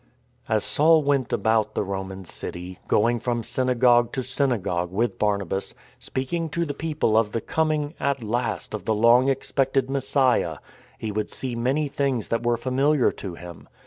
As 0.49 0.65
Saul 0.65 1.03
went 1.03 1.31
about 1.31 1.75
the 1.75 1.83
Roman 1.83 2.25
city, 2.25 2.79
going 2.87 3.19
from 3.19 3.43
synagogue 3.43 4.11
to 4.13 4.23
synagogue 4.23 4.89
with 4.91 5.19
Barnabas, 5.19 5.75
speaking 5.99 6.49
to 6.49 6.65
the 6.65 6.73
people 6.73 7.15
of 7.15 7.33
the 7.33 7.39
coming, 7.39 7.93
at 7.99 8.23
last, 8.23 8.73
of 8.73 8.85
the 8.85 8.95
long 8.95 9.29
expected 9.29 9.91
Messiah, 9.91 10.57
he 10.97 11.11
would 11.11 11.29
see 11.29 11.53
many 11.55 11.87
things 11.87 12.29
that 12.29 12.41
were 12.43 12.57
familiar 12.57 13.11
to 13.11 13.35
him. 13.35 13.67